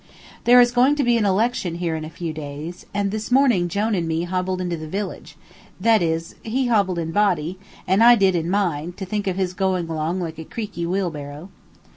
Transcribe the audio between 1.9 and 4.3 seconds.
in a few days, and this morning Jone and me